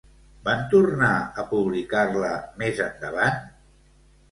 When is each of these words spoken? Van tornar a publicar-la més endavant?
Van 0.45 0.63
tornar 0.71 1.09
a 1.43 1.45
publicar-la 1.51 2.33
més 2.65 2.83
endavant? 2.89 3.41